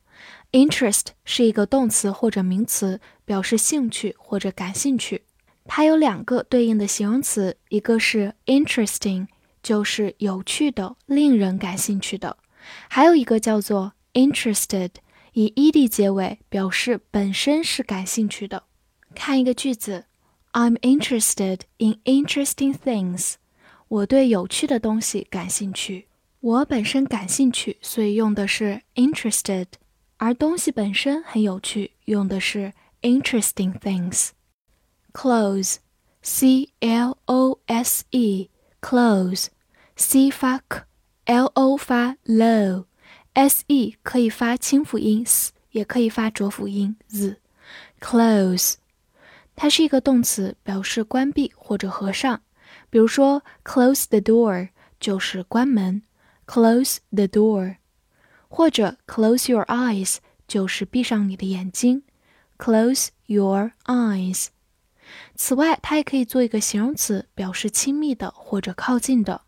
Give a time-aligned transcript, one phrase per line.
[0.52, 5.24] interest 是一个动词或者名词，表示兴趣或者感兴趣。
[5.66, 9.28] 它有两个对应的形容词，一个是 interesting，
[9.62, 12.36] 就是有趣的、令人感兴趣的；
[12.90, 14.90] 还有一个叫做 interested。
[15.37, 18.63] 以 ed 结尾，表示本身是感兴趣的。
[19.15, 20.07] 看一个句子
[20.53, 23.35] ：I'm interested in interesting things。
[23.89, 26.09] 我对有趣的东西感兴趣。
[26.41, 29.67] 我本身感兴趣，所以用的是 interested。
[30.17, 34.31] 而东西本身很有趣，用的是 interesting things。
[35.13, 39.51] Close，c l o s e，close，c
[40.31, 42.87] 发 k，l o 发 low。
[43.37, 47.37] S e 可以发清辅音 s，也可以发浊辅音 z。
[48.01, 48.77] close，
[49.55, 52.41] 它是一个动词，表示关闭或者合上。
[52.89, 56.01] 比如说，close the door 就是关门
[56.47, 57.77] ，close the door。
[58.49, 60.17] 或者，close your eyes
[60.49, 62.05] 就是闭上你的眼睛
[62.57, 64.47] ，close your eyes。
[65.35, 69.43] 此外，它也可以做一个形容词，表示亲密的或者靠近的。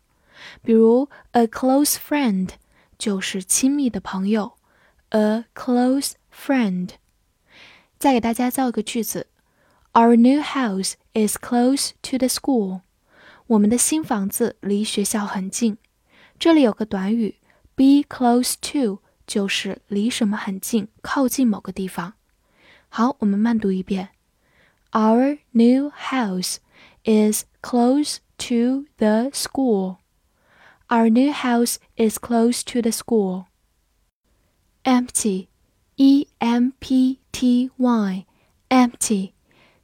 [0.61, 2.49] 比如，a close friend。
[2.98, 4.56] 就是亲密的朋友，
[5.10, 6.90] a close friend。
[7.98, 9.28] 再给大家造一个句子：
[9.92, 12.82] Our new house is close to the school。
[13.46, 15.78] 我们的新房子离学校很近。
[16.38, 17.36] 这里有个短语，
[17.74, 22.14] be close to，就是离什么很近，靠近某个地方。
[22.88, 24.10] 好，我们慢读一遍：
[24.92, 26.56] Our new house
[27.04, 29.98] is close to the school。
[30.88, 33.46] Our new house is close to the school.
[34.84, 35.48] Empty,
[35.96, 38.26] e m p t y,
[38.68, 39.32] empty，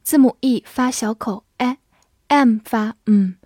[0.03, 3.37] 字母 e 发小口 e，m 发嗯，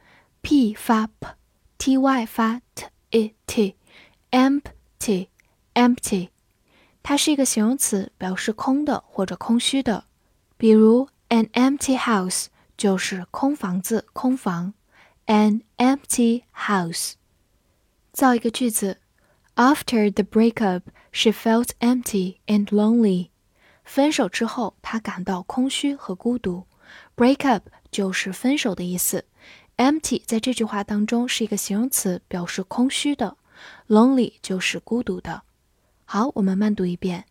[0.41, 5.29] p 发 p，t y 发 t i t，empty,
[5.73, 6.29] empty，
[7.01, 10.03] 它是一个形容词，表示空的或者空虚的。
[10.57, 14.73] 比如 an empty house 就是空房子、空房，
[15.27, 17.13] an empty house。
[18.19, 18.99] 造一个句子：
[19.55, 20.81] After the breakup,
[21.11, 23.29] she felt empty and lonely.
[23.83, 26.65] 分手之后，她感到空虚和孤独。
[27.15, 29.25] Breakup 就是分手的意思。
[29.77, 33.37] Empty 在这句话当中是一个形容词，表示空虚的。
[33.87, 35.43] Lonely 就是孤独的。
[36.05, 37.25] 好，我们慢读一遍：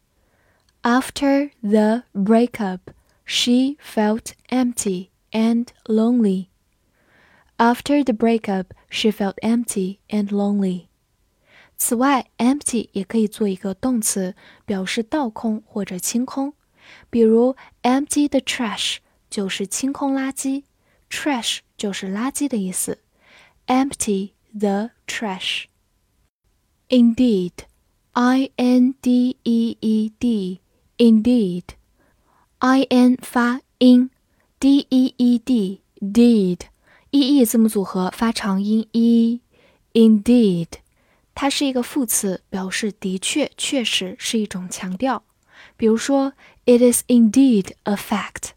[0.82, 2.80] After the breakup,
[3.24, 6.46] she felt empty and lonely.
[7.58, 10.86] After the breakup, she felt empty and lonely.
[11.76, 16.54] 此外，empty 也可以做一个动词，表示倒空或者清空。
[17.10, 18.98] 比如，empty the trash
[19.30, 20.64] 就是清空垃圾，
[21.08, 22.98] trash 就是垃圾的意思。
[23.66, 25.64] Empty the trash.
[26.88, 27.52] Indeed,
[28.12, 30.60] I N D E E D,
[30.98, 31.64] indeed,
[32.58, 34.10] I N 发音，
[34.60, 36.60] D E E D, deed。
[37.11, 40.67] E e 字母组合发长音 e，indeed，
[41.33, 45.23] 它是一个副词，表示的确、确实，是一种强调。
[45.75, 46.33] 比如说
[46.65, 48.51] ，It is indeed a fact，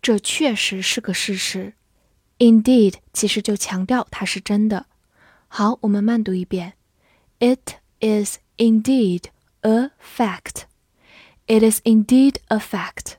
[0.00, 1.74] 这确实是个事实。
[2.38, 4.86] Indeed 其实就强调它是真的。
[5.48, 6.74] 好，我们慢读一遍。
[7.40, 9.24] It is indeed
[9.62, 10.62] a fact.
[11.46, 13.14] It is indeed a fact.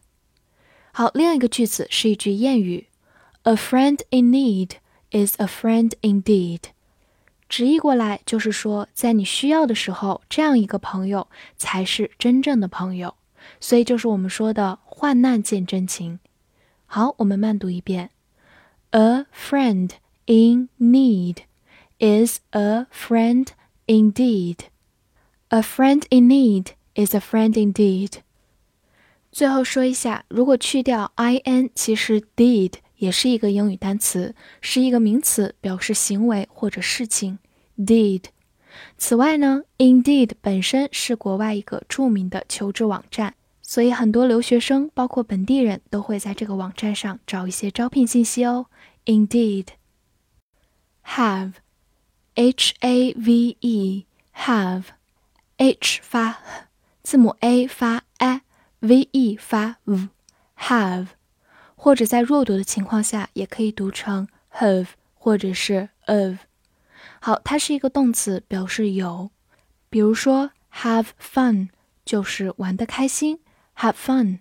[0.93, 2.87] 好，另一个句子是一句谚语
[3.48, 4.76] ：A friend in need
[5.10, 6.60] is a friend indeed。
[7.48, 13.14] 直译过来就是说，在你需要的时候，这样一个朋友才是真正的朋友。
[13.60, 16.18] 所以就是我们说的患难见真情。
[16.86, 18.10] 好，我们慢读一遍：
[18.90, 19.90] A friend
[20.26, 21.38] in need
[21.98, 23.48] is a friend
[23.86, 24.58] indeed.
[25.48, 28.20] A friend in need is a friend indeed.
[29.30, 37.39] 最后说一下，如果去掉 in，其实 did 也是一个英语单词，是一个名词，表示行为或者事情。
[37.77, 38.25] did。
[38.97, 48.67] 此外呢，Indeed 本身是国外一个著名的求职网站，所以很多留学生，包括本地人都会在这个网站上找一些招聘信息哦。
[49.05, 49.73] Indeed，have，h
[52.81, 54.83] a v e，have，h
[56.03, 56.37] 发，
[57.01, 61.07] 字母 a 发 a，v e 发 v，have，
[61.81, 66.39] 或者在弱读的情况下，也可以读成 have 或者是 of。
[67.21, 69.31] 好，它是一个动词，表示有。
[69.89, 71.69] 比如说，have fun
[72.03, 73.39] 就是玩得开心
[73.77, 74.39] ，have fun。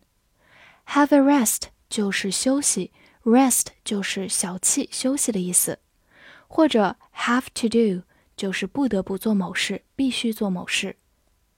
[0.88, 2.90] have a rest 就是休息
[3.22, 5.78] ，rest 就是小憩、休息的意思。
[6.48, 8.02] 或者 have to do
[8.36, 10.96] 就是不得不做某事，必须做某事。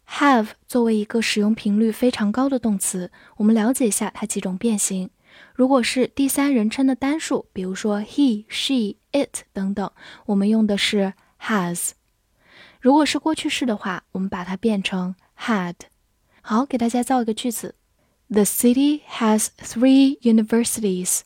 [0.07, 5.09] have 作为一个使用频率非常高的动词，我们了解一下它几种变形。
[5.55, 9.91] 如果是第三人称的单数，比如说 he、she、it 等等，
[10.27, 11.91] 我们用的是 has。
[12.81, 15.75] 如果是过去式的话，我们把它变成 had。
[16.41, 17.75] 好，给大家造一个句子
[18.29, 21.21] ：The city has three universities。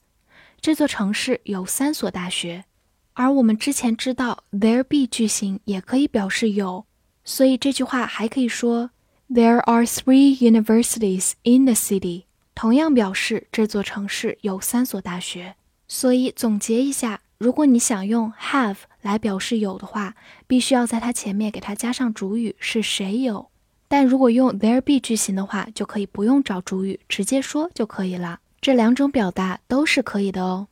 [0.61, 2.65] 这座城市有三所大学。
[3.13, 6.85] 而我们之前知道 there be 句型也可以表示有，
[7.25, 8.91] 所以这句话还可以说
[9.31, 12.25] There are three universities in the city。
[12.55, 15.57] 同样表示这座城市有三所大学，
[15.89, 20.15] 所以总结一下，如果你想用 have 来表示有的话，
[20.47, 23.51] 必须要在它前面给它加上主语是谁有；
[23.89, 28.39] 但如果用 there be 句型的话，就可以不用找主语，直接说就可以了。
[28.61, 30.69] 这两种表达都是可以的哦。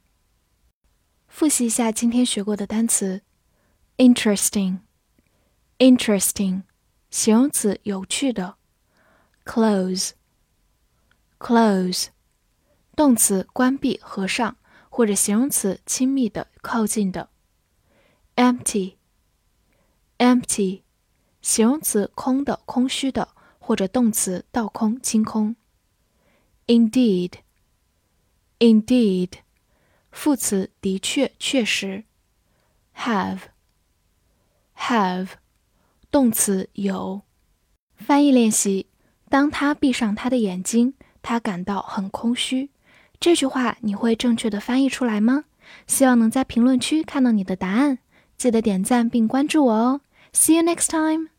[1.29, 3.23] 复习一下今天学过的单词
[3.97, 6.63] ：interesting，interesting，
[7.11, 8.55] 形容词，有趣的
[9.45, 10.13] ；close。
[11.43, 12.07] Close，
[12.95, 14.57] 动词关闭、合上，
[14.89, 17.31] 或者形容词亲密的、靠近的。
[18.37, 20.83] Empty，empty，
[21.41, 25.57] 形容词空的、空虚的，或者动词倒空、清空。
[26.69, 29.33] Indeed，indeed，
[30.13, 32.05] 副词的确、确实。
[32.97, 35.31] Have，have，
[36.09, 37.23] 动词有。
[37.97, 38.87] 翻译练习：
[39.29, 40.95] 当他闭上他的眼睛。
[41.23, 42.69] 他感到很空虚，
[43.19, 45.45] 这句话你会正确的翻译出来吗？
[45.87, 47.99] 希望能在评论区看到你的答案，
[48.37, 50.01] 记得点赞并关注我哦。
[50.33, 51.32] See you next time.